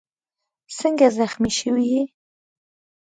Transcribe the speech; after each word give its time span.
څنګه 0.77 1.07
زخمي 1.17 1.51
شوی 1.59 1.85
یې؟ 1.93 2.03